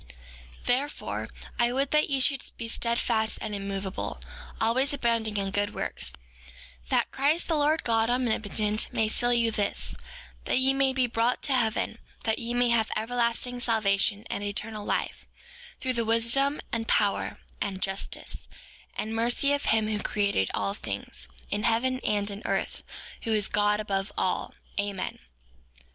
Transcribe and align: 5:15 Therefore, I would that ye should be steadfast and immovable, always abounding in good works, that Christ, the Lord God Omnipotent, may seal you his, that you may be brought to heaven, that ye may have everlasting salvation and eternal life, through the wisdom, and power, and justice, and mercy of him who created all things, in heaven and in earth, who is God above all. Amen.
5:15 0.63 0.65
Therefore, 0.65 1.27
I 1.59 1.71
would 1.71 1.91
that 1.91 2.09
ye 2.09 2.19
should 2.19 2.41
be 2.57 2.67
steadfast 2.67 3.37
and 3.39 3.53
immovable, 3.53 4.19
always 4.59 4.95
abounding 4.95 5.37
in 5.37 5.51
good 5.51 5.75
works, 5.75 6.11
that 6.89 7.11
Christ, 7.11 7.47
the 7.47 7.55
Lord 7.55 7.83
God 7.83 8.09
Omnipotent, 8.09 8.91
may 8.91 9.07
seal 9.07 9.31
you 9.31 9.51
his, 9.51 9.93
that 10.45 10.57
you 10.57 10.73
may 10.73 10.91
be 10.91 11.05
brought 11.05 11.43
to 11.43 11.53
heaven, 11.53 11.99
that 12.23 12.39
ye 12.39 12.55
may 12.55 12.69
have 12.69 12.89
everlasting 12.95 13.59
salvation 13.59 14.25
and 14.27 14.43
eternal 14.43 14.83
life, 14.83 15.27
through 15.79 15.93
the 15.93 16.03
wisdom, 16.03 16.59
and 16.71 16.87
power, 16.87 17.37
and 17.61 17.79
justice, 17.83 18.47
and 18.95 19.15
mercy 19.15 19.53
of 19.53 19.65
him 19.65 19.87
who 19.87 19.99
created 19.99 20.49
all 20.55 20.73
things, 20.73 21.27
in 21.51 21.61
heaven 21.61 21.99
and 21.99 22.31
in 22.31 22.41
earth, 22.45 22.81
who 23.21 23.33
is 23.33 23.47
God 23.47 23.79
above 23.79 24.11
all. 24.17 24.55
Amen. 24.79 25.19